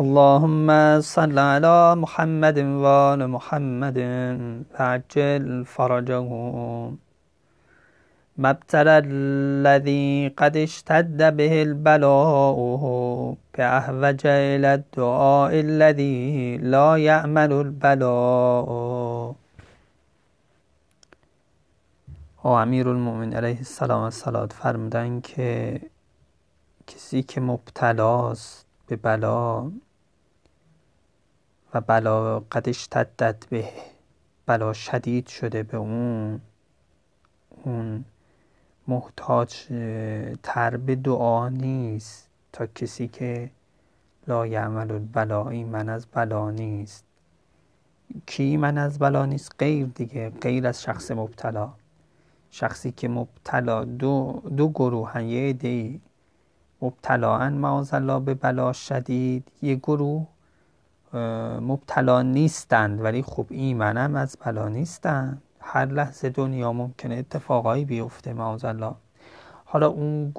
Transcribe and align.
اللهم 0.00 1.00
صل 1.00 1.38
على 1.38 1.94
محمد 1.96 2.58
وآل 2.58 3.28
محمد 3.28 3.98
وعجل 4.74 5.64
فرجهم 5.64 6.98
ما 8.38 8.50
ابتلى 8.50 8.98
الذي 9.04 10.28
قد 10.28 10.56
اشتد 10.56 11.36
به 11.36 11.62
البلاء 11.62 12.56
بأحوج 13.58 14.22
إلى 14.26 14.74
الدعاء 14.74 15.60
الذي 15.60 16.56
لا 16.56 16.96
يعمل 16.96 17.52
البلاء 17.52 18.68
و 22.44 22.48
امیر 22.48 22.86
المؤمن 22.88 23.34
علیه 23.34 23.58
السلام 23.58 24.10
فرمودن 24.48 25.20
که 25.20 25.80
کسی 26.86 27.22
که 27.22 27.40
مبتلاست 27.40 28.71
به 28.92 28.96
بلا 28.96 29.72
و 31.74 31.80
بلا 31.80 32.40
قدش 32.40 32.86
تدت 32.86 33.46
به 33.46 33.68
بلا 34.46 34.72
شدید 34.72 35.26
شده 35.26 35.62
به 35.62 35.76
اون. 35.76 36.40
اون 37.62 38.04
محتاج 38.88 39.54
تر 40.42 40.76
به 40.76 40.94
دعا 40.94 41.48
نیست 41.48 42.28
تا 42.52 42.66
کسی 42.66 43.08
که 43.08 43.50
لا 44.28 44.46
یعمل 44.46 44.90
البلایی 44.90 45.64
من 45.64 45.88
از 45.88 46.06
بلا 46.12 46.50
نیست. 46.50 47.04
کی 48.26 48.56
من 48.56 48.78
از 48.78 48.98
بلا 48.98 49.26
نیست؟ 49.26 49.52
غیر 49.58 49.86
دیگه 49.86 50.30
غیر 50.30 50.66
از 50.66 50.82
شخص 50.82 51.10
مبتلا. 51.10 51.72
شخصی 52.50 52.92
که 52.92 53.08
مبتلا 53.08 53.84
دو, 53.84 54.42
دو 54.56 54.68
گروه 54.68 55.22
یه 55.22 55.50
عده 55.50 56.00
مبتلا 56.82 57.36
ان 57.36 57.64
الله 57.64 58.20
به 58.20 58.34
بلا 58.34 58.72
شدید 58.72 59.48
یه 59.62 59.74
گروه 59.74 60.26
مبتلا 61.60 62.22
نیستند 62.22 63.00
ولی 63.00 63.22
خب 63.22 63.46
ایمنم 63.50 64.14
از 64.16 64.36
بلا 64.44 64.68
نیستند. 64.68 65.42
هر 65.60 65.86
لحظه 65.86 66.28
دنیا 66.30 66.72
ممکنه 66.72 67.14
اتفاقایی 67.14 67.84
بیفته 67.84 68.40
الله 68.40 68.94
حالا 69.64 69.86
اون 69.86 70.30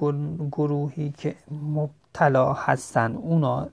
گروهی 0.52 1.12
که 1.18 1.36
مبتلا 1.52 2.54
هستن 2.54 3.16
اونا 3.16 3.68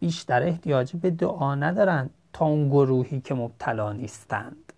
بیشتر 0.00 0.42
احتیاج 0.42 0.96
به 0.96 1.10
دعا 1.10 1.54
ندارن 1.54 2.10
تا 2.32 2.44
اون 2.44 2.68
گروهی 2.68 3.20
که 3.20 3.34
مبتلا 3.34 3.92
نیستند. 3.92 4.72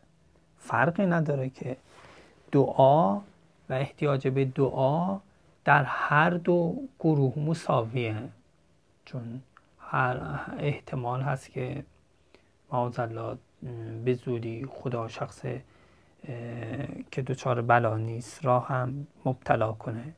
فرقی 0.59 1.07
نداره 1.07 1.49
که 1.49 1.77
دعا 2.53 3.17
و 3.69 3.73
احتیاج 3.73 4.29
به 4.29 4.45
دعا 4.45 5.19
در 5.67 5.85
هر 5.85 6.31
دو 6.31 6.77
گروه 6.99 7.39
مساویه. 7.39 8.17
چون 9.05 9.43
هر 9.79 10.41
احتمال 10.59 11.23
هست 11.23 11.51
که 11.51 11.85
معاذالله 12.73 13.39
به 14.05 14.15
زودی 14.15 14.67
خدا 14.71 15.09
شخص 15.09 15.45
که 17.11 17.23
دچار 17.27 17.63
بلا 17.63 17.97
نیست 17.97 18.45
را 18.45 18.61
هم 18.61 19.07
مبتلا 19.25 19.73
کنه. 19.73 20.13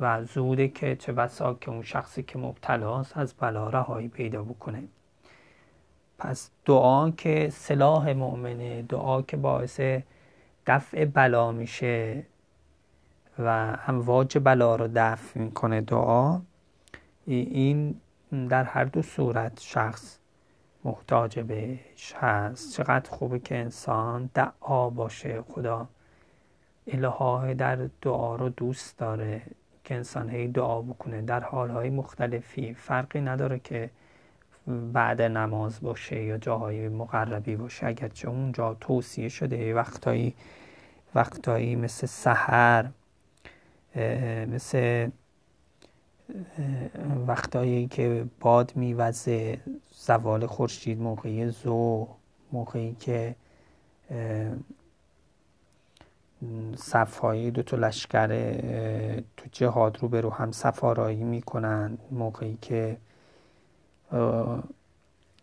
و 0.00 0.24
زوده 0.24 0.68
که 0.68 0.96
چه 0.96 1.12
بسا 1.12 1.54
که 1.54 1.70
اون 1.70 1.82
شخصی 1.82 2.22
که 2.22 2.38
مبتلاست 2.38 3.16
از 3.16 3.34
بلا 3.40 3.68
رهایی 3.68 4.08
پیدا 4.08 4.42
بکنه. 4.42 4.82
پس 6.18 6.50
دعا 6.64 7.10
که 7.10 7.48
سلاح 7.50 8.12
مؤمنه 8.12 8.82
دعا 8.82 9.22
که 9.22 9.36
باعث 9.36 9.80
دفع 10.66 11.04
بلا 11.04 11.52
میشه 11.52 12.22
و 13.38 13.76
امواج 13.86 14.38
بلا 14.38 14.76
رو 14.76 14.88
دفع 14.94 15.40
می‌کنه 15.40 15.80
دعا 15.80 16.40
این 17.26 18.00
در 18.48 18.64
هر 18.64 18.84
دو 18.84 19.02
صورت 19.02 19.60
شخص 19.60 20.18
محتاج 20.84 21.40
بهش 21.40 22.14
هست. 22.20 22.72
چقدر 22.72 23.10
خوبه 23.10 23.38
که 23.38 23.56
انسان 23.56 24.30
دعا 24.34 24.90
باشه. 24.90 25.42
خدا 25.42 25.88
الهه 26.86 27.54
در 27.54 27.88
دعا 28.02 28.36
رو 28.36 28.48
دوست 28.48 28.98
داره 28.98 29.42
که 29.84 29.94
انسان 29.94 30.30
هی 30.30 30.48
دعا 30.48 30.82
بکنه. 30.82 31.22
در 31.22 31.40
حالهای 31.40 31.90
مختلفی 31.90 32.74
فرقی 32.74 33.20
نداره 33.20 33.58
که 33.58 33.90
بعد 34.92 35.22
نماز 35.22 35.80
باشه 35.80 36.22
یا 36.22 36.38
جاهای 36.38 36.88
مقربی 36.88 37.56
باشه. 37.56 37.86
اگرچه 37.86 38.28
اونجا 38.28 38.76
توصیه 38.80 39.28
شده 39.28 39.74
وقتایی 39.74 40.34
وقتایی 41.14 41.76
مثل 41.76 42.06
سحر 42.06 42.86
مثل 44.46 45.10
وقتایی 47.26 47.86
که 47.86 48.24
باد 48.40 48.72
میوزه 48.74 49.58
زوال 49.92 50.46
خورشید 50.46 51.00
موقعی 51.00 51.48
زو 51.48 52.06
موقعی 52.52 52.96
که 53.00 53.34
صفهای 56.76 57.50
دو 57.50 57.62
تا 57.62 57.76
لشکر 57.76 58.26
تو 59.36 59.46
جهاد 59.52 59.98
رو 60.00 60.08
به 60.08 60.20
رو 60.20 60.30
هم 60.30 60.52
سفارایی 60.52 61.24
می‌کنن 61.24 61.98
موقعی 62.10 62.58
که 62.62 62.96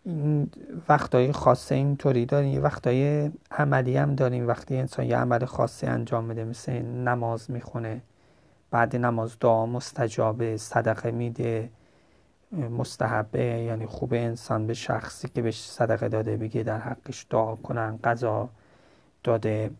این 0.04 0.50
وقتای 0.88 1.32
خاصه 1.32 1.74
اینطوری 1.74 2.26
داریم 2.26 2.52
یه 2.52 2.60
وقتای 2.60 3.30
عملی 3.50 3.96
هم 3.96 4.14
داریم 4.14 4.48
وقتی 4.48 4.76
انسان 4.76 5.06
یه 5.06 5.16
عمل 5.16 5.44
خاصی 5.44 5.86
انجام 5.86 6.28
بده 6.28 6.44
مثل 6.44 6.72
نماز 6.82 7.50
می‌خونه. 7.50 8.00
بعد 8.74 8.96
نماز 8.96 9.36
دعا 9.40 9.66
مستجابه 9.66 10.56
صدقه 10.56 11.10
میده 11.10 11.68
مستحبه 12.52 13.44
یعنی 13.44 13.86
خوب 13.86 14.14
انسان 14.14 14.66
به 14.66 14.74
شخصی 14.74 15.28
که 15.28 15.42
بهش 15.42 15.60
صدقه 15.60 16.08
داده 16.08 16.36
بگه 16.36 16.62
در 16.62 16.78
حقش 16.78 17.26
دعا 17.30 17.56
کنن 17.56 17.98
قضا 18.04 18.48
داده 19.24 19.70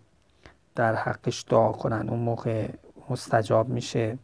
در 0.75 0.95
حقش 0.95 1.45
دعا 1.49 1.73
کنن 1.73 2.09
اون 2.09 2.21
موقع 2.21 2.69
مستجاب 3.11 3.69
میشه. 3.69 4.19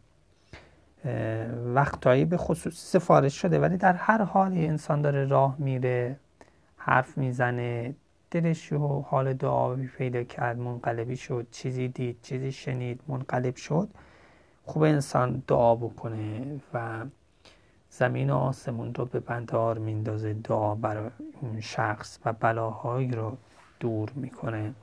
وقتایی 1.65 2.25
به 2.25 2.37
خصوص 2.37 2.73
سفارش 2.73 3.41
شده 3.41 3.59
ولی 3.59 3.77
در 3.77 3.93
هر 3.93 4.23
حالی 4.23 4.67
انسان 4.67 5.01
داره 5.01 5.25
راه 5.25 5.55
میره 5.59 6.15
حرف 6.77 7.17
می‌زنه 7.17 7.95
دلش 8.31 8.73
و 8.73 9.01
حال 9.01 9.33
دعایی 9.33 9.87
پیدا 9.87 10.23
کرد 10.23 10.57
منقلبی 10.57 11.17
شد 11.17 11.47
چیزی 11.51 11.87
دید 11.87 12.17
چیزی 12.21 12.51
شنید 12.51 13.01
منقلب 13.07 13.55
شد. 13.55 13.89
خوب 14.71 14.83
انسان 14.83 15.43
دعا 15.47 15.75
بکنه 15.75 16.59
و 16.73 17.05
زمین 17.89 18.29
و 18.29 18.35
آسمون 18.35 18.93
رو 18.93 19.05
به 19.05 19.19
بندار 19.19 19.77
میندازه 19.77 20.33
دعا 20.33 20.75
برای 20.75 21.09
اون 21.41 21.61
شخص 21.61 22.19
و 22.25 22.33
بلاهایی 22.33 23.11
رو 23.11 23.37
دور 23.79 24.11
می‌کنه. 24.15 24.73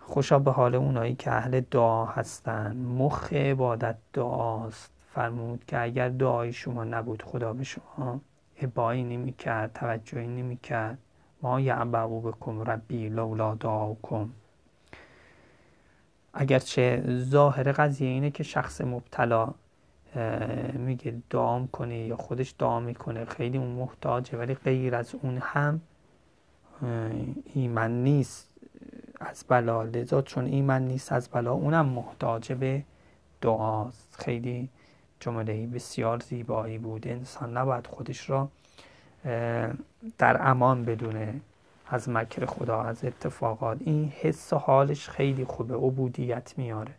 خوشا 0.00 0.38
به 0.38 0.50
حال 0.50 0.74
اونایی 0.74 1.14
که 1.14 1.32
اهل 1.32 1.60
دعا 1.60 2.04
هستن. 2.04 2.76
مخ 2.76 3.32
عبادت 3.32 3.96
دعاست. 4.12 4.92
فرمود 5.14 5.64
که 5.66 5.82
اگر 5.82 6.08
دعای 6.08 6.52
شما 6.52 6.84
نبود 6.84 7.22
خدا 7.22 7.52
به 7.52 7.64
شما 7.64 8.20
ابایی 8.60 9.04
نمی 9.04 9.32
کرد 9.32 9.72
توجهی 9.72 10.26
نمی 10.26 10.56
کرد 10.56 10.98
ما 11.42 11.60
یعبعو 11.60 12.20
بکن 12.20 12.64
ربی 12.66 13.08
لولا 13.08 13.54
دعاکم. 13.54 14.30
اگرچه 16.34 17.02
ظاهر 17.18 17.72
قضیه 17.72 18.08
اینه 18.08 18.30
که 18.30 18.42
شخص 18.42 18.80
مبتلا 18.80 19.54
میگه 20.74 21.14
دعام 21.30 21.68
کنه 21.68 21.98
یا 21.98 22.16
خودش 22.16 22.54
دعا 22.58 22.80
می‌کنه 22.80 23.24
خیلی 23.24 23.58
اون 23.58 23.70
محتاجه 23.70 24.38
ولی 24.38 24.54
غیر 24.54 24.94
از 24.94 25.14
اون 25.22 25.38
هم 25.42 25.80
ایمن 27.54 28.02
نیست 28.02 28.50
از 29.20 29.44
بلا. 29.48 29.82
لذا 29.82 30.22
چون 30.22 30.46
ایمن 30.46 30.82
نیست 30.82 31.12
از 31.12 31.28
بلا 31.28 31.52
اونم 31.52 31.86
محتاج 31.86 32.52
به 32.52 32.82
دعاست. 33.40 34.16
خیلی 34.18 34.68
جمله 35.20 35.66
بسیار 35.66 36.18
زیبایی 36.18 36.78
بود. 36.78 37.08
انسان 37.08 37.56
نباید 37.56 37.86
خودش 37.86 38.30
را 38.30 38.48
در 40.18 40.48
امان 40.48 40.84
بدونه. 40.84 41.40
از 41.92 42.08
مکر 42.08 42.46
خدا 42.46 42.82
از 42.82 43.04
اتفاقات. 43.04 43.78
این 43.80 44.12
حس 44.20 44.52
و 44.52 44.56
حالش 44.56 45.08
خیلی 45.08 45.44
خوبه. 45.44 45.74
عبودیت 45.74 46.54
میاره. 46.56 46.94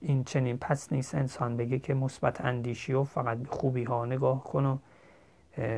این 0.00 0.24
چنین 0.26 0.58
پس 0.58 0.92
نیست 0.92 1.14
انسان 1.14 1.56
بگه 1.56 1.78
که 1.78 1.94
مثبت 1.94 2.40
اندیشی 2.40 2.92
و 2.92 3.04
فقط 3.04 3.38
به 3.38 3.48
خوبی 3.48 3.84
ها 3.84 4.04
نگاه 4.04 4.44
کن 4.44 4.66
و 4.66 4.78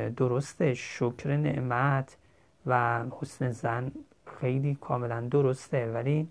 درسته. 0.09 0.73
شکر 0.73 1.37
نعمت 1.37 2.17
و 2.65 3.03
حسن 3.19 3.51
زن 3.51 3.91
خیلی 4.39 4.75
کاملا 4.81 5.21
درسته. 5.21 5.91
ولی 5.91 6.27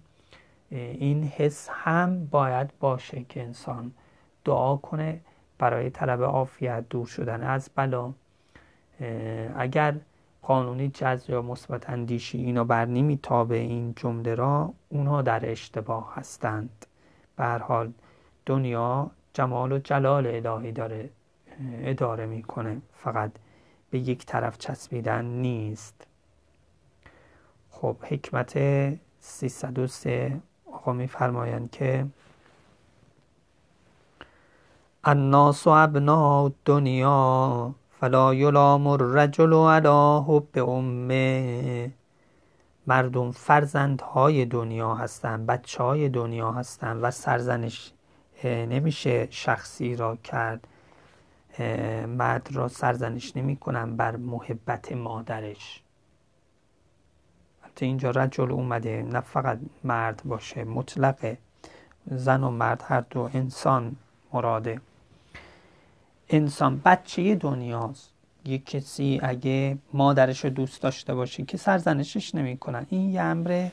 این 0.71 1.25
حس 1.25 1.69
هم 1.73 2.27
باید 2.27 2.71
باشه 2.81 3.25
که 3.29 3.43
انسان 3.43 3.93
دعا 4.45 4.77
کنه 4.77 5.21
برای 5.59 5.91
طلب 5.91 6.23
عافیت 6.23 6.85
دور 6.91 7.07
شدن 7.07 7.43
از 7.43 7.71
بلا. 7.77 8.13
اگر 9.57 9.95
قانونی 10.43 10.89
جذب 10.89 11.31
یا 11.31 11.43
مثبت 11.43 11.91
اندیشی 11.91 12.39
اینا 12.39 12.65
بر 12.65 12.85
نمیتابه 12.85 13.57
این 13.57 13.95
جمله 13.97 14.35
را 14.35 14.73
اونها 14.89 15.23
در 15.23 15.51
اشتباه 15.51 16.15
هستند. 16.15 16.87
به 17.37 17.45
حال 17.45 17.93
دنیا 18.47 19.11
جمال 19.33 19.73
و 19.73 19.79
جلال 19.79 20.27
الهی 20.27 20.73
داره 20.73 21.11
اداره 21.83 22.27
می‌کنه. 22.27 22.81
فقط 22.93 23.33
به 23.91 23.99
یک 23.99 24.27
طرف 24.27 24.59
چسبیدن 24.59 25.25
نیست. 25.25 26.07
خب 27.71 27.97
حکمت 28.03 28.59
303 29.21 30.41
آقا 30.73 30.93
میفرمایند 30.93 31.71
که 31.71 32.07
الناس 35.05 35.67
و 35.67 35.71
ابناء 35.71 36.51
دنیا 36.65 37.75
فلا 38.01 38.35
یلام 38.35 38.87
الرجل 38.87 39.53
علی 39.53 40.25
حب 40.27 40.59
امه. 40.69 41.91
مردم 42.87 43.31
فرزندهای 43.31 44.45
دنیا 44.45 44.95
هستند 44.95 45.47
بچه 45.47 45.83
های 45.83 46.09
دنیا 46.09 46.53
هستند 46.53 47.01
و 47.03 47.11
سرزنش 47.11 47.93
نمیشه 48.45 49.29
شخصی 49.31 49.97
را 49.97 50.17
کرد. 50.17 50.69
مرد 52.07 52.49
را 52.53 52.69
سرزنش 52.69 53.37
نمی 53.37 53.57
کنم 53.57 53.97
بر 53.97 54.17
محبت 54.17 54.93
مادرش. 54.93 55.83
البته 57.65 57.87
اینجا 57.87 58.11
رجل 58.11 58.53
اومده 58.53 59.03
نه 59.03 59.21
فقط 59.21 59.59
مرد 59.85 60.23
باشه 60.25 60.65
مطلقه. 60.65 61.39
زن 62.11 62.45
و 62.45 62.51
مرد 62.51 62.85
هر 62.87 63.01
دو 63.01 63.31
انسان 63.35 63.97
مراده. 64.33 64.81
انسان 66.31 66.81
بچه 66.85 67.35
دنیاست. 67.35 68.13
یک 68.45 68.67
کسی 68.67 69.21
اگه 69.23 69.79
مادرش 69.93 70.45
رو 70.45 70.51
دوست 70.51 70.83
داشته 70.83 71.15
باشه 71.15 71.45
که 71.45 71.57
سرزنشش 71.57 72.35
نمی‌کنن. 72.35 72.87
این 72.89 73.11
یه 73.11 73.21
امر 73.21 73.69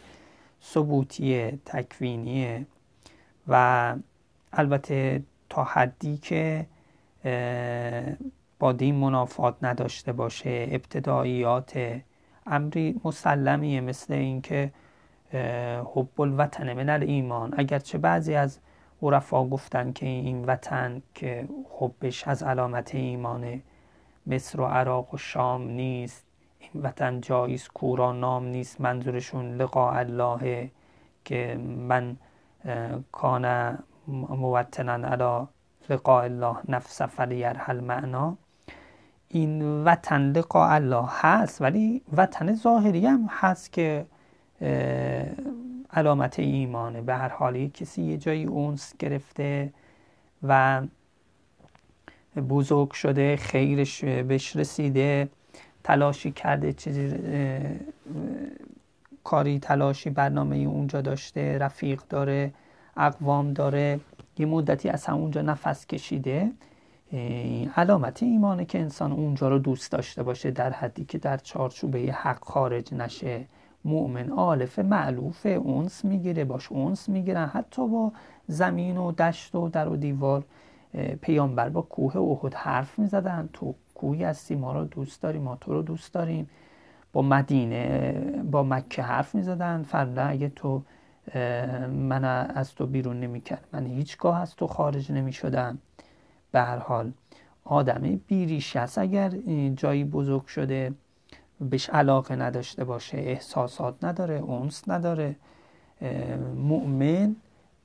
ثبوتیه 0.63 1.60
تکوینیه. 1.66 2.66
و 3.48 3.96
البته 4.54 5.24
تا 5.50 5.63
حدی 5.63 6.18
که 6.18 6.66
با 8.60 8.72
دین 8.72 8.96
منافات 8.96 9.56
نداشته 9.62 10.13
باشه 10.13 10.68
ابتداییات 10.72 12.01
امری 12.46 13.01
مسلمیه. 13.04 13.81
مثل 13.81 14.13
اینکه 14.13 14.72
حب 15.96 16.22
الوطن 16.22 16.74
من 16.74 17.01
ایمان 17.01 17.54
اگرچه 17.58 17.98
بعضی 17.98 18.36
از 18.36 18.60
عرفا 19.01 19.45
گفتن 19.45 19.92
که 19.92 20.06
این 20.06 20.45
وطن 20.45 21.01
که 21.13 21.47
حبش 21.80 22.27
از 22.27 22.44
علامت 22.44 22.95
ایمانه 22.95 23.62
مصر 24.27 24.62
و 24.62 24.65
عراق 24.65 25.13
و 25.13 25.18
شام 25.18 25.68
نیست 25.68 26.25
این 26.59 26.83
وطن 26.83 27.21
جاییست 27.21 27.74
کورا 27.74 28.12
نام 28.12 28.45
نیست 28.45 28.81
منظورشون 28.81 29.56
لقاء 29.56 30.00
الله 30.00 30.71
که 31.25 31.57
من 31.88 32.18
کان 33.12 33.77
موطنا 34.07 34.94
علا 34.94 35.48
لقاء 35.89 36.24
الله 36.24 36.57
نفس 36.69 37.01
فلیرحل 37.01 37.80
معنا. 37.80 38.38
این 39.27 39.83
وطن 39.83 40.21
لقاء 40.21 40.75
الله 40.75 41.06
هست 41.09 41.62
ولی 41.62 42.01
وطن 42.18 42.53
ظاهری 42.53 43.06
هم 43.06 43.27
هست 43.30 43.71
که 43.74 44.06
علامت 45.95 46.39
ایمانه 46.39 47.01
به 47.01 47.15
هر 47.15 47.30
حالی 47.30 47.69
کسی 47.69 48.01
یه 48.01 48.18
جایی 48.18 48.44
اونس 48.44 48.94
گرفته 49.00 49.74
و 50.44 50.81
بزرگ 52.50 52.92
شده 52.92 53.36
خیرش 53.36 54.03
بهش 54.03 54.56
رسیده 54.56 55.30
تلاشی 55.83 56.31
کرده 56.31 56.74
چیزی 56.74 57.15
کاری 59.24 59.59
تلاشی 59.59 60.09
برنامه 60.09 60.56
اونجا 60.56 61.01
داشته 61.01 61.57
رفیق 61.57 62.01
داره 62.09 62.53
اقوام 62.98 63.53
داره 63.53 64.00
یه 64.38 64.45
مدتی 64.45 64.89
از 64.89 65.09
اونجا 65.09 65.41
نفس 65.41 65.86
کشیده. 65.86 66.51
علامت 67.75 68.24
ایمانه 68.24 68.65
که 68.65 68.80
انسان 68.80 69.12
اونجا 69.12 69.50
رو 69.50 69.59
دوست 69.59 69.91
داشته 69.91 70.24
باشه 70.24 70.51
در 70.51 70.69
حدی 70.69 71.06
که 71.06 71.18
در 71.18 71.38
چارچوبه 71.38 72.00
حق 72.00 72.45
خارج 72.45 72.94
نشه. 72.94 73.45
مؤمن 73.86 74.30
عالف 74.30 74.80
معلوف 74.80 75.46
اونس 75.46 76.06
می‌گیره 76.06 76.44
باش 76.46 76.72
اونس 76.72 77.10
می‌گیرن. 77.10 77.46
حتی 77.46 77.88
با 77.88 78.12
زمین 78.48 78.98
و 78.98 79.12
دشت 79.12 79.56
و 79.56 79.70
در 79.70 79.88
و 79.88 79.96
دیوار 79.96 80.44
پیامبر 81.22 81.70
با 81.70 81.82
کوه 81.82 82.18
احد 82.18 82.54
حرف 82.54 83.00
می‌زدن. 83.00 83.50
تو 83.54 83.76
کوهی 83.96 84.24
هستی 84.24 84.56
ما 84.56 84.74
رو 84.74 84.86
دوست 84.86 85.22
داریم 85.22 85.42
ما 85.42 85.56
تو 85.56 85.74
رو 85.74 85.82
دوست 85.82 86.14
داریم. 86.14 86.50
با 87.14 87.22
مدینه 87.22 88.22
با 88.52 88.64
مکه 88.64 89.02
حرف 89.02 89.36
می‌زدن. 89.36 89.84
فردا 89.84 90.24
اگه 90.24 90.52
تو 90.56 90.82
من 91.90 92.24
از 92.56 92.76
تو 92.76 92.86
بیرون 92.86 93.20
نمی‌کرد 93.20 93.68
من 93.74 93.86
هیچگاه 93.86 94.42
از 94.42 94.56
تو 94.56 94.68
خارج 94.68 95.12
نمی‌شدم. 95.12 95.78
به 96.52 96.62
هر 96.62 96.78
حال 96.78 97.12
آدم 97.66 98.22
بیریش 98.28 98.76
هست 98.76 98.98
اگر 98.98 99.30
جایی 99.76 100.04
بزرگ 100.04 100.46
شده 100.46 100.94
بهش 101.60 101.90
علاقه 101.90 102.36
نداشته 102.36 102.84
باشه 102.84 103.18
احساسات 103.18 104.04
نداره 104.04 104.36
اونس 104.36 104.90
نداره. 104.90 105.36
مؤمن 106.56 107.36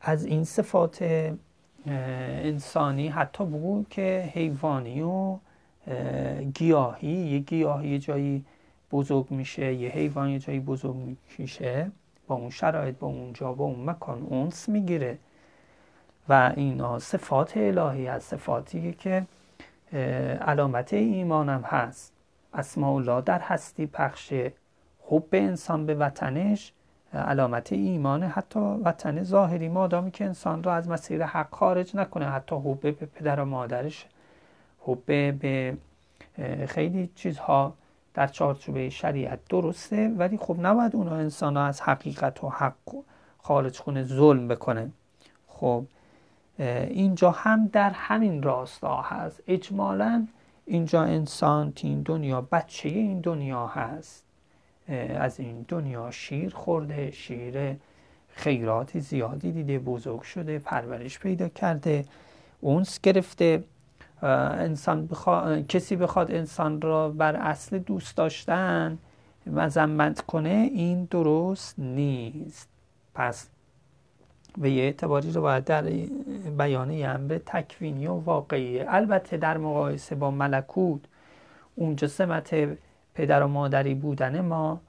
از 0.01 0.25
این 0.25 0.45
صفات 0.45 1.05
انسانی 1.87 3.09
حتی 3.09 3.45
بگو 3.45 3.85
که 3.91 4.31
حیوانی 4.35 5.03
و 5.03 5.39
گیاهی 6.55 7.09
یه 7.09 7.39
گیاهی 7.39 7.99
جایی 7.99 8.45
بزرگ 8.93 9.31
میشه 9.31 9.75
یه 9.75 9.91
حیوان 9.91 10.29
یه 10.29 10.39
جایی 10.39 10.61
بزرگ 10.61 11.17
میشه. 11.39 11.91
با 12.27 12.35
اون 12.35 12.51
شرایط 12.51 12.99
با 12.99 13.07
اون 13.07 13.33
جا 13.33 13.53
با 13.53 13.65
اون 13.65 13.91
مکان 13.91 14.23
اونس 14.23 14.69
می‌گیره. 14.69 15.19
و 16.29 16.53
اینا 16.57 16.99
صفات 16.99 17.57
الهی 17.57 18.07
هست 18.07 18.31
صفاتی 18.31 18.93
که 18.93 19.27
علامت 20.41 20.93
ایمانم 20.93 21.63
هست. 21.63 22.13
اسماء 22.55 22.95
الله 22.95 23.21
در 23.21 23.39
هستی 23.39 23.87
پخش 23.87 24.33
حب 25.09 25.29
انسان 25.33 25.87
به 25.87 25.95
وطنش 25.95 26.73
علامت 27.15 27.73
ایمانه 27.73 28.29
حتی 28.29 28.61
وطن 28.61 29.23
ظاهری. 29.23 29.69
مادامی 29.69 30.11
که 30.11 30.25
انسان 30.25 30.63
را 30.63 30.75
از 30.75 30.89
مسیر 30.89 31.25
حق 31.25 31.55
خارج 31.55 31.97
نکنه 31.97 32.31
حتی 32.31 32.57
حب 32.57 32.81
به 32.81 32.93
پدر 32.93 33.41
و 33.41 33.45
مادرش 33.45 34.07
حب 34.81 35.07
به 35.39 35.77
خیلی 36.67 37.11
چیزها 37.15 37.75
در 38.15 38.27
چارچوبه 38.27 38.89
شریعت 38.89 39.39
درسته 39.49 40.09
ولی 40.09 40.37
خب 40.37 40.57
نباید 40.61 40.97
اونا 40.97 41.15
انسان 41.17 41.57
ها 41.57 41.67
از 41.67 41.81
حقیقت 41.81 42.45
و 42.45 42.49
حق 42.49 42.75
خارج 43.39 43.81
کنه 43.81 44.03
ظلم 44.05 44.49
بکنه. 44.49 44.91
خب 45.49 45.85
اینجا 46.89 47.31
هم 47.31 47.67
در 47.67 47.91
همین 47.91 48.43
راستا 48.43 49.03
هست. 49.03 49.43
اجمالا 49.47 50.27
اینجا 50.71 51.03
انسان 51.03 51.73
تین 51.73 52.03
دنیا 52.03 52.41
بچه 52.41 52.89
این 52.89 53.21
دنیا 53.21 53.67
هست. 53.67 54.25
از 55.19 55.41
این 55.41 55.65
دنیا 55.69 56.11
شیر 56.11 56.55
خورده 56.55 57.11
شیر 57.11 57.77
خیرات 58.29 58.99
زیادی 58.99 59.53
دیده 59.53 59.79
بزرگ 59.79 60.23
شده 60.23 60.59
پرورش 60.59 61.19
پیدا 61.19 61.49
کرده 61.49 62.05
اونس 62.61 63.01
گرفته. 63.01 63.65
انسان 64.23 65.09
کسی 65.69 65.97
بخواد 65.97 66.31
انسان 66.31 66.81
را 66.81 67.09
بر 67.09 67.37
اصل 67.37 67.79
دوست 67.79 68.17
داشتن 68.17 68.99
مذمت 69.47 70.21
کنه 70.21 70.71
این 70.75 71.05
درست 71.05 71.79
نیست. 71.79 72.69
پس 73.15 73.49
به 74.59 74.71
یه 74.71 74.83
اعتباری 74.83 75.33
رو 75.33 75.43
باید 75.43 75.65
در 75.65 75.83
بیان 76.59 76.91
امر 77.05 77.39
تکوینی 77.47 78.07
و 78.07 78.13
واقعی. 78.13 78.81
البته 78.81 79.37
در 79.37 79.59
مقایسه 79.59 80.15
با 80.15 80.31
ملکوت 80.31 81.01
اونجا 81.77 82.09
سمت 82.09 82.55
پدر 83.15 83.43
و 83.43 83.49
مادری 83.49 83.95
بودن 83.95 84.41
ما 84.41 84.81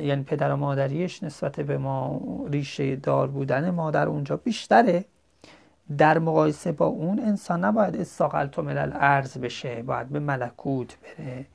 یعنی 0.00 0.22
پدر 0.22 0.52
و 0.52 0.56
مادریش 0.56 1.22
نسبت 1.22 1.60
به 1.60 1.78
ما 1.78 2.20
ریشه 2.50 2.96
دار 2.96 3.28
بودن 3.28 3.70
ما 3.70 3.90
در 3.90 4.06
اونجا 4.06 4.36
بیشتره. 4.36 5.04
در 5.98 6.18
مقایسه 6.18 6.72
با 6.72 6.86
اون 6.86 7.20
انسان 7.20 7.64
نباید 7.64 7.96
استاقل 7.96 8.48
من 8.62 8.78
الارض 8.78 9.38
بشه 9.38 9.82
باید 9.82 10.08
به 10.08 10.18
ملکوت 10.18 10.96
بره. 11.02 11.46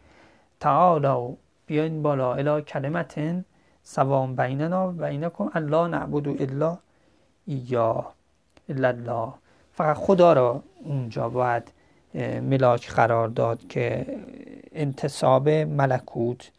تعالا 0.59 1.29
بیاین 1.65 2.01
بالا 2.01 2.33
الا 2.33 2.61
کلمتن 2.61 3.45
سوام 3.83 4.35
بیننا 4.35 4.89
و 4.89 4.91
بینکم 4.91 5.49
الله 5.53 5.87
نعبد 5.87 6.41
الا 6.41 6.77
یا 7.49 8.05
الله 8.69 9.33
فقط 9.73 9.97
خدا 9.97 10.33
را 10.33 10.63
اونجا 10.83 11.29
باید 11.29 11.71
ملاک 12.41 12.89
قرار 12.89 13.27
داد 13.27 13.67
که 13.67 14.05
انتصاب 14.71 15.49
ملکوت 15.49 16.51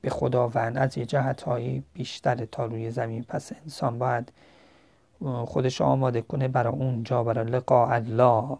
به 0.00 0.10
خداوند 0.10 0.78
از 0.78 0.98
یه 0.98 1.06
جهت 1.06 1.48
بیشتر 1.94 2.44
تا 2.44 2.66
روی 2.66 2.90
زمین. 2.90 3.24
پس 3.24 3.52
انسان 3.64 3.98
باید 3.98 4.32
خودش 5.44 5.80
آماده 5.80 6.22
کنه 6.22 6.48
برای 6.48 6.72
اونجا 6.72 7.24
برای 7.24 7.44
لقاء 7.44 7.94
الله. 7.94 8.58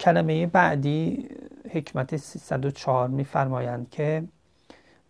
کلمه 0.00 0.46
بعدی 0.46 1.28
حکمت 1.72 2.16
304 2.16 3.08
میفرمایند 3.08 3.90
که 3.90 4.24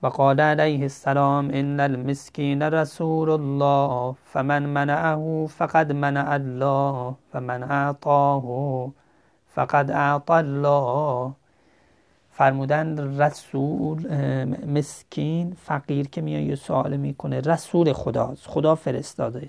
و 0.03 0.07
قال 0.07 0.41
علیه 0.41 0.83
السلام 0.83 1.51
ان 1.53 1.81
المسکین 1.81 2.63
رسول 2.63 3.31
الله 3.31 4.17
فمن 4.25 4.63
منعه 4.63 5.47
فقد 5.47 5.93
منع 5.93 6.33
الله 6.33 7.15
فمن 7.33 7.63
اعطاه 7.63 8.93
فقد 9.55 9.91
اعطى 9.91 10.33
الله. 10.33 11.33
فرمودن 12.31 13.21
رسول 13.21 14.07
مسکین 14.67 15.57
فقیر 15.63 16.09
که 16.09 16.21
میاد 16.21 16.43
یه 16.43 16.55
سوال 16.55 16.97
می‌کنه 16.97 17.41
رسول 17.41 17.93
خداست 17.93 18.47
خدا 18.47 18.75
فرستاده. 18.75 19.49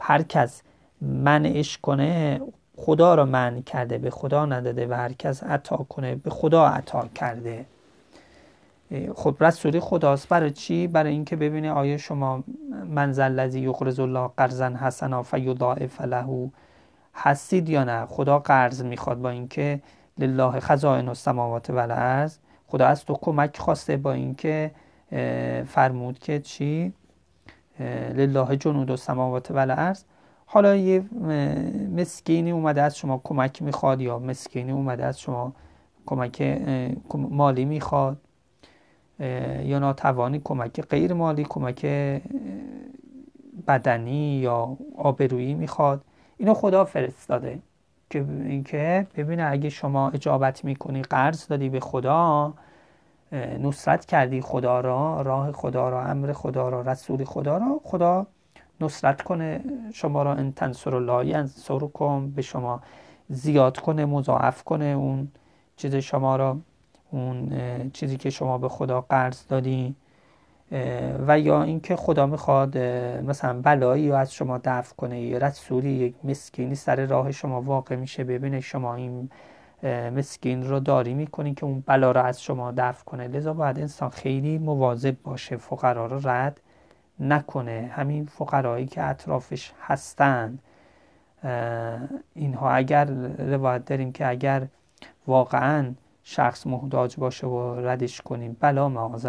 هر 0.00 0.22
کس 0.22 0.62
منعش 1.00 1.78
کنه 1.78 2.40
خدا 2.76 3.14
را 3.14 3.24
منع 3.24 3.60
کرده 3.60 3.98
به 3.98 4.10
خدا 4.10 4.46
نداده 4.46 4.86
و 4.86 4.92
هر 4.92 5.12
کس 5.12 5.42
عطا 5.42 5.76
کنه 5.76 6.14
به 6.14 6.30
خدا 6.30 6.66
عطا 6.66 7.08
کرده. 7.14 7.66
خب 9.14 9.36
رسولی 9.40 9.80
خداست. 9.80 10.28
برای 10.28 10.50
چی؟ 10.50 10.86
برای 10.86 11.12
اینکه 11.12 11.36
ببینه 11.36 11.72
آیا 11.72 11.96
شما 11.96 12.44
منزل 12.88 13.22
الذی 13.22 13.60
یقرض 13.60 14.00
الله 14.00 14.30
قرضا 14.36 14.68
حسنا 14.68 15.22
فیضاعف 15.22 16.00
له 16.00 16.50
هستید 17.14 17.68
یا 17.68 17.84
نه؟ 17.84 18.06
خدا 18.06 18.38
قرض 18.38 18.82
می‌خواد 18.82 19.18
با 19.18 19.30
اینکه 19.30 19.80
لله 20.18 20.60
خزائن 20.60 21.08
السماوات 21.08 21.70
و 21.70 21.76
الارض 21.78 22.38
خدا 22.66 22.86
از 22.86 23.04
تو 23.04 23.14
کمک 23.14 23.58
خواسته 23.58 23.96
با 23.96 24.12
اینکه 24.12 24.70
فرمود 25.66 26.18
که 26.18 26.40
چی؟ 26.40 26.92
لله 28.14 28.56
جنود 28.56 28.90
السماوات 28.90 29.50
و 29.50 29.58
الارض 29.58 30.04
حالا 30.46 30.76
یه 30.76 31.04
مسکینی 31.96 32.50
اومده 32.50 32.82
از 32.82 32.96
شما 32.98 33.20
کمک 33.24 33.62
می‌خواد 33.62 34.00
یا 34.00 34.18
مسکینی 34.18 34.72
اومده 34.72 35.04
از 35.04 35.20
شما 35.20 35.52
کمک 36.06 36.42
مالی 37.14 37.64
می‌خواد 37.64 38.18
یا 39.64 39.78
ناتوانی 39.78 40.40
کمک 40.44 40.80
غیر 40.80 41.12
مالی 41.12 41.44
کمک 41.48 41.86
بدنی 43.68 44.38
یا 44.38 44.76
آبرویی 44.96 45.54
می‌خواد 45.54 46.04
اینو 46.36 46.54
خدا 46.54 46.84
فرستاده 46.84 47.58
که 48.10 48.24
اینکه 48.28 49.06
ببینه 49.16 49.48
اگه 49.50 49.68
شما 49.68 50.10
اجابت 50.10 50.64
می‌کنی 50.64 51.02
قرض 51.02 51.46
دادی 51.48 51.68
به 51.68 51.80
خدا 51.80 52.54
نصرت 53.62 54.04
کردی 54.04 54.40
خدا 54.40 54.80
را 54.80 55.22
راه 55.22 55.52
خدا 55.52 55.88
را 55.88 56.04
امر 56.04 56.32
خدا 56.32 56.68
را 56.68 56.80
رسول 56.80 57.24
خدا 57.24 57.56
را 57.56 57.80
خدا 57.84 58.26
نصرت 58.80 59.22
کنه 59.22 59.60
شما 59.92 60.22
را 60.22 60.34
ان 60.34 60.52
تنصر 60.52 60.96
الله 60.96 61.48
کن 61.94 62.30
به 62.30 62.42
شما 62.42 62.82
زیاد 63.28 63.78
کنه 63.78 64.04
مضاعف 64.04 64.62
کنه 64.64 64.84
اون 64.84 65.28
چیز 65.76 65.94
شما 65.94 66.36
را 66.36 66.58
اون 67.10 67.52
چیزی 67.92 68.16
که 68.16 68.30
شما 68.30 68.58
به 68.58 68.68
خدا 68.68 69.00
قرض 69.00 69.46
دادی. 69.46 69.94
و 71.26 71.38
یا 71.38 71.62
اینکه 71.62 71.96
خدا 71.96 72.26
می‌خواد 72.26 72.78
مثلا 73.26 73.60
بلایی 73.60 74.12
از 74.12 74.34
شما 74.34 74.60
دفع 74.64 74.94
کنه 74.94 75.20
یا 75.20 75.38
رسولی 75.38 75.88
یک 75.88 76.14
مسکینی 76.24 76.74
سر 76.74 77.06
راه 77.06 77.32
شما 77.32 77.60
واقع 77.62 77.96
میشه 77.96 78.24
ببینه 78.24 78.60
شما 78.60 78.94
این 78.94 79.30
مسکین 80.16 80.68
رو 80.68 80.80
داری 80.80 81.14
می‌کنی 81.14 81.54
که 81.54 81.66
اون 81.66 81.84
بلا 81.86 82.12
رو 82.12 82.20
از 82.20 82.42
شما 82.42 82.72
دفع 82.76 83.04
کنه. 83.04 83.28
لذا 83.28 83.54
باید 83.54 83.78
انسان 83.78 84.10
خیلی 84.10 84.58
مواظب 84.58 85.16
باشه 85.22 85.56
فقرا 85.56 86.06
رو 86.06 86.28
رد 86.28 86.60
نکنه. 87.20 87.90
همین 87.94 88.26
فقرایی 88.26 88.86
که 88.86 89.04
اطرافش 89.04 89.72
هستند 89.82 90.58
اینها 92.34 92.70
اگر 92.70 93.04
روایت 93.38 93.84
داریم 93.84 94.12
که 94.12 94.28
اگر 94.28 94.66
واقعا 95.26 95.94
شخص 96.22 96.66
محتاج 96.66 97.16
باشه 97.16 97.46
و 97.46 97.80
ردش 97.80 98.20
کنیم 98.20 98.56
بلا 98.60 98.88
معاذ 98.88 99.26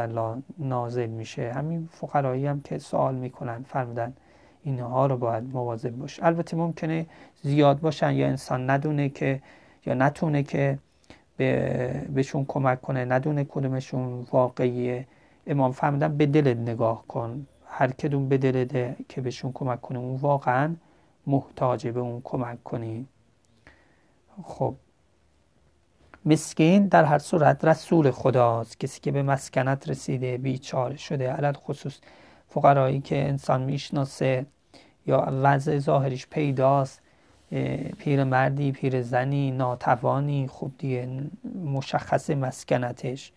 نازل 0.58 1.10
میشه. 1.10 1.52
همین 1.54 1.90
فقرایی 1.92 2.48
هم 2.48 2.62
که 2.62 2.78
سوال 2.78 3.16
می‌کنن 3.16 3.64
فرمودن 3.64 4.14
اینها 4.64 5.06
رو 5.06 5.18
باید 5.18 5.44
مواظب 5.54 5.96
باشه 5.96 6.26
البته 6.26 6.58
ممکنه 6.58 7.06
زیاد 7.42 7.80
باشن 7.80 8.12
یا 8.12 8.28
انسان 8.28 8.70
ندونه 8.70 9.10
که 9.10 9.42
یا 9.86 9.94
نتونه 9.94 10.44
که 10.44 10.80
به 11.38 12.06
بهشون 12.14 12.46
کمک 12.46 12.82
کنه 12.82 13.06
ندونه 13.06 13.44
کدومشون 13.44 14.28
واقعیه. 14.32 15.08
امام 15.48 15.72
فرمودن 15.72 16.18
به 16.18 16.26
دلت 16.26 16.58
نگاه 16.58 17.04
کن. 17.08 17.46
هر 17.80 17.92
کدوم 17.92 18.30
به 18.30 18.38
دلت 18.38 18.96
که 19.10 19.22
بهشون 19.22 19.52
کمک 19.54 19.82
کنه 19.82 20.00
اون 20.00 20.16
واقعا 20.16 20.76
محتاجه 21.28 21.92
به 21.92 22.00
اون 22.00 22.22
کمک 22.24 22.64
کنی. 22.64 23.08
خب. 24.44 24.76
مسکین 26.26 26.88
در 26.88 27.04
هر 27.04 27.20
صورت 27.20 27.66
رسول 27.66 28.12
خداست. 28.12 28.80
کسی 28.80 29.02
که 29.02 29.12
به 29.12 29.24
مسکنت 29.24 29.90
رسیده 29.90 30.38
بیچاره 30.38 30.98
شده 30.98 31.32
علل 31.32 31.54
خصوص 31.54 32.00
فقرایی 32.48 33.02
که 33.02 33.28
انسان 33.28 33.62
می‌شناسه 33.62 34.46
یا 35.06 35.28
وضع 35.32 35.78
ظاهریش 35.78 36.28
پیداست 36.28 37.02
پیر 37.98 38.24
مردی 38.24 38.72
پیر 38.72 39.02
زنی 39.02 39.52
ناتوانی 39.52 40.48
خوب 40.48 40.78
دیگه 40.78 41.30
مشخص 41.66 42.30
مسکنتش. 42.30 43.32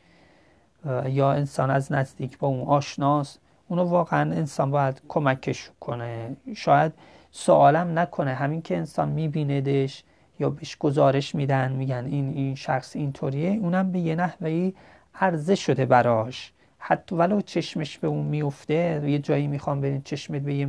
یا 1.07 1.33
انسان 1.33 1.71
از 1.71 1.93
نزدیک 1.93 2.39
با 2.39 2.49
اون 2.49 2.69
آشناست. 2.69 3.41
اونو 3.71 3.85
واقعا 3.85 4.33
انسان 4.33 4.71
باید 4.71 5.03
کمکش 5.09 5.71
کنه. 5.81 6.37
شاید 6.57 6.93
سوالم 7.31 7.99
نکنه. 7.99 8.35
همین 8.35 8.63
که 8.63 8.77
انسان 8.77 9.09
میبیندش 9.09 10.05
یا 10.41 10.51
بهش 10.51 10.77
گزارش 10.77 11.35
میدن 11.35 11.73
میگن 11.73 12.05
این 12.11 12.33
این 12.35 12.55
شخص 12.55 12.97
اینطوریه 12.97 13.51
اونم 13.51 13.93
به 13.93 13.99
یه 13.99 14.15
نحوهی 14.15 14.75
عرضه 15.15 15.55
شده 15.55 15.87
براش. 15.87 16.53
حتی 16.79 17.17
ولو 17.17 17.41
چشمش 17.41 17.99
به 17.99 18.09
اون 18.09 18.27
میفته 18.27 19.03
یه 19.05 19.19
جایی 19.19 19.47
می‌خوام 19.47 19.81
برین 19.81 20.03
چشمت 20.03 20.43
به 20.43 20.55
یه 20.55 20.69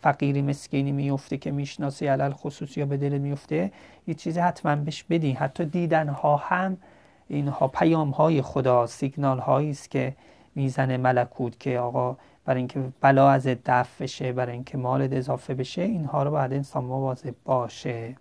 فقیری 0.00 0.42
مسکینی 0.42 0.92
میفته 0.92 1.36
که 1.36 1.50
می‌شناسی 1.50 2.06
علل 2.06 2.32
خصوص 2.32 2.76
یا 2.76 2.86
به 2.86 2.96
دلت 2.96 3.20
میفته 3.20 3.72
یه 4.06 4.14
چیزی 4.14 4.40
حتما 4.40 4.76
بهش 4.76 5.02
بدی. 5.02 5.32
حتی 5.32 5.64
دیدن 5.64 6.08
ها 6.08 6.36
هم 6.36 6.76
اینها 7.28 7.68
پیام 7.68 8.10
های 8.10 8.42
خدا 8.42 8.86
سیگنال 8.86 9.38
هایی 9.38 9.70
است 9.70 9.90
که 9.90 10.16
می‌زنه 10.54 10.96
ملکوت 10.96 11.60
که 11.60 11.78
آقا 11.78 12.16
برای 12.46 12.58
اینکه 12.58 12.92
بلا 13.00 13.30
از 13.30 13.46
دفع 13.46 14.04
بشه 14.04 14.32
برای 14.32 14.52
اینکه 14.52 14.78
مال 14.78 15.08
اضافه 15.12 15.54
بشه 15.54 15.82
اینها 15.82 16.22
رو 16.22 16.30
باید 16.30 16.52
انسان 16.52 16.84
مواظب 16.84 17.34
باشه. 17.44 18.16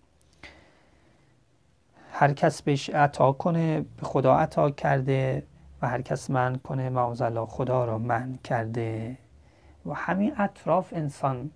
هر 2.12 2.34
کس 2.34 2.62
بهش 2.62 2.89
عطا 2.89 3.32
کنه 3.32 3.82
به 3.82 4.03
خدا 4.03 4.38
عطا 4.38 4.70
کرده 4.70 5.44
و 5.82 5.88
هر 5.88 6.01
کس 6.01 6.29
من 6.29 6.55
کنه 6.55 6.89
معوض 6.89 7.22
خدا 7.48 7.86
را 7.86 7.98
من 7.98 8.39
کرده. 8.44 9.17
و 9.86 9.94
همین 9.94 10.34
اطراف 10.38 10.94
انسان 10.94 11.51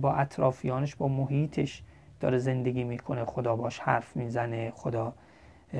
با 0.00 0.12
اطرافیانش 0.12 0.96
با 0.96 1.08
محیطش 1.08 1.82
داره 2.20 2.38
زندگی 2.38 2.84
می‌کنه. 2.84 3.24
خدا 3.24 3.56
باش 3.56 3.78
حرف 3.78 4.16
می‌زنه 4.16 4.70
خدا 4.70 5.12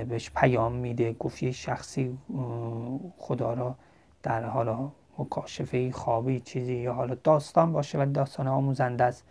بهش 0.09 0.31
پیام 0.37 0.73
میده 0.73 1.13
گفتی 1.13 1.53
شخصی 1.53 2.19
خدا 3.19 3.55
را 3.55 3.75
در 4.23 4.45
حالا 4.45 4.91
مکاشفه 5.21 5.93
خوابی 5.93 6.41
چیزی. 6.41 6.75
یا 6.75 6.93
حالا 6.93 7.17
داستان 7.25 7.73
باشه 7.73 7.99
و 7.99 8.07
داستان 8.07 8.49
آموزنده 8.49 9.05
است. 9.05 9.25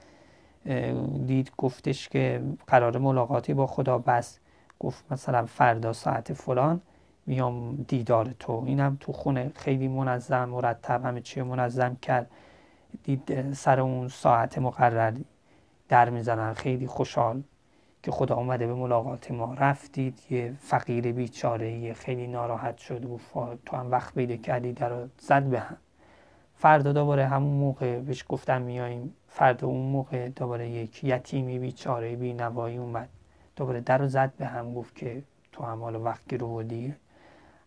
دید 1.25 1.51
گفتش 1.57 2.09
که 2.09 2.41
قرار 2.67 2.97
ملاقاتی 2.97 3.53
با 3.53 3.67
خدا 3.67 3.97
بس. 3.97 4.39
گفت 4.79 5.03
مثلا 5.11 5.45
فردا 5.45 5.93
ساعت 5.93 6.33
فلان 6.33 6.81
میام 7.25 7.75
دیدار 7.75 8.35
تو. 8.39 8.63
اینم 8.65 8.97
تو 8.99 9.13
خونه 9.13 9.51
خیلی 9.55 9.87
منظم 9.87 10.45
مرتب 10.49 11.05
همه 11.05 11.21
چی 11.21 11.41
منظم 11.41 11.95
کرد. 11.95 12.31
دید 13.03 13.53
سر 13.53 13.79
اون 13.79 14.07
ساعت 14.07 14.57
مقرر 14.57 15.13
در 15.89 16.09
می‌زنن 16.09 16.53
خیلی 16.53 16.87
خوشحال. 16.87 17.43
که 18.03 18.11
خدا 18.11 18.35
اومده 18.35 18.67
به 18.67 18.73
ملاقات 18.73 19.31
ما. 19.31 19.53
رفتید 19.53 20.19
یه 20.29 20.53
فقیر 20.59 21.11
بیچاره 21.11 21.71
یه 21.71 21.93
خیلی 21.93 22.27
ناراحت 22.27 22.77
شد 22.77 23.05
گفت 23.05 23.33
تو 23.65 23.77
هم 23.77 23.91
وقت 23.91 24.13
پیدا 24.13 24.35
کردی 24.35 24.73
در 24.73 24.91
زد 25.19 25.43
به 25.43 25.59
هم. 25.59 25.77
فردا 26.55 26.93
دوباره 26.93 27.27
همون 27.27 27.53
موقع 27.53 27.99
بهش 27.99 28.25
گفتم 28.29 28.61
میاییم. 28.61 29.13
فردا 29.27 29.67
اون 29.67 29.91
موقع 29.91 30.29
دوباره 30.29 30.69
یک 30.69 31.03
یتیمی 31.03 31.59
بیچاره 31.59 32.15
بی 32.15 32.33
نوایی 32.33 32.77
اومد. 32.77 33.09
دوباره 33.55 33.81
در 33.81 33.97
رو 33.97 34.07
زد 34.07 34.33
به 34.37 34.45
هم 34.45 34.73
گفت 34.73 34.95
که 34.95 35.23
تو 35.51 35.63
هم 35.63 35.83
حالا 35.83 36.01
وقت 36.01 36.33
رو 36.33 36.47
بودی. 36.47 36.93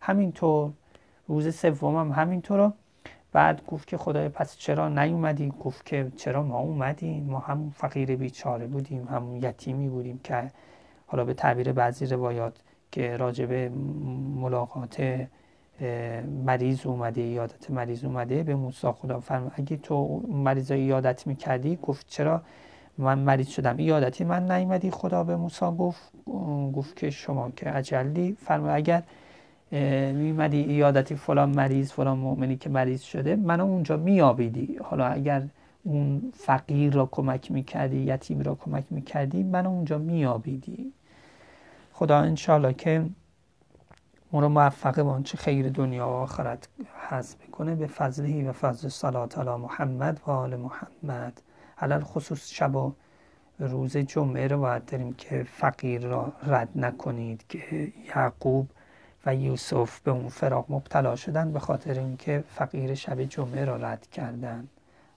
همینطور 0.00 0.70
روز 1.28 1.54
سوم 1.54 1.96
هم 1.96 2.12
همینطور. 2.22 2.72
بعد 3.32 3.66
گفت 3.66 3.88
که 3.88 3.96
خدای 3.96 4.28
پس 4.28 4.56
چرا 4.56 4.88
نیومدی 4.88 5.52
گفت 5.60 5.86
که 5.86 6.12
چرا 6.16 6.42
ما 6.42 6.58
اومدیم؟ 6.58 7.24
ما 7.24 7.38
هم 7.38 7.72
فقیر 7.76 8.16
بیچاره 8.16 8.66
بودیم 8.66 9.04
هم 9.04 9.36
یتیمی 9.36 9.88
بودیم 9.88 10.20
که 10.24 10.50
حالا 11.06 11.24
به 11.24 11.34
تعبیر 11.34 11.72
بعضی 11.72 12.06
روایات 12.06 12.56
که 12.90 13.16
راجبه 13.16 13.68
ملاقات 14.36 15.26
مریض 16.46 16.86
اومده 16.86 17.20
یادت 17.20 17.70
مریض 17.70 18.04
اومده 18.04 18.42
به 18.42 18.54
موسی 18.54 18.90
خدا 18.90 19.20
فرم 19.20 19.52
اگه 19.54 19.76
تو 19.76 20.22
مریض 20.28 20.70
یادت 20.70 21.26
می‌کردی؟ 21.26 21.78
گفت 21.82 22.06
چرا 22.08 22.42
من 22.98 23.18
مریض 23.18 23.48
شدم؟ 23.48 23.80
یادتی 23.80 24.24
من 24.24 24.50
نیومدی؟ 24.50 24.90
خدا 24.90 25.24
به 25.24 25.36
موسی 25.36 25.66
گفت 25.78 26.12
گفت 26.74 26.96
که 26.96 27.10
شما 27.10 27.50
که 27.50 27.76
اجلی 27.76 28.36
فرم 28.40 28.68
اگر 28.68 29.02
میمدی 30.12 30.56
ایادتی 30.56 31.14
فلان 31.14 31.50
مریض 31.50 31.92
فلان 31.92 32.18
مؤمنی 32.18 32.56
که 32.56 32.70
مریض 32.70 33.00
شده 33.00 33.36
منو 33.36 33.64
اونجا 33.64 33.96
میابیدی 33.96 34.76
حالا 34.84 35.06
اگر 35.06 35.42
اون 35.84 36.32
فقیر 36.36 36.92
را 36.92 37.08
کمک 37.12 37.50
می‌کردی 37.50 37.96
یتیم 37.96 38.40
را 38.40 38.54
کمک 38.54 38.84
می‌کردی 38.90 39.42
منو 39.42 39.68
اونجا 39.68 39.98
میابیدی 39.98 40.92
خدا 41.92 42.18
انشالله 42.18 42.72
که 42.74 43.04
ما 44.32 44.40
رو 44.40 44.48
موفق 44.48 45.16
به 45.16 45.22
چه 45.22 45.38
خیر 45.38 45.68
دنیا 45.68 46.08
و 46.08 46.10
آخرت 46.10 46.68
هست 47.08 47.38
بکنه 47.38 47.74
به 47.74 47.86
فضلهی 47.86 48.42
و 48.42 48.52
فضل 48.52 48.88
صلات 48.88 49.38
علی 49.38 49.56
محمد 49.56 50.20
و 50.26 50.30
آل 50.30 50.56
محمد. 50.56 51.42
علال 51.78 52.02
خصوص 52.02 52.50
شب 52.50 52.76
و 52.76 52.92
روز 53.58 53.96
جمعه 53.96 54.48
رو 54.48 54.60
باید 54.60 54.84
داریم 54.84 55.12
که 55.12 55.42
فقیر 55.42 56.06
را 56.06 56.32
رد 56.46 56.68
نکنید 56.76 57.44
که 57.48 57.92
یعقوب 58.16 58.68
و 59.26 59.34
یوسف 59.34 60.00
به 60.00 60.10
اون 60.10 60.28
فراق 60.28 60.66
مبتلا 60.68 61.16
شدن 61.16 61.52
به 61.52 61.58
خاطر 61.58 61.98
اینکه 61.98 62.44
فقیر 62.48 62.94
شب 62.94 63.22
جمعه 63.22 63.64
را 63.64 63.76
رد 63.76 64.06
کردن 64.06 64.68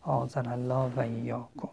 آزن 0.02 0.48
الله 0.48 0.92
و 0.96 1.00
ایاکم. 1.00 1.70